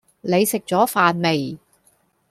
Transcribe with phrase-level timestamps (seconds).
[0.21, 1.59] 你食咗飯未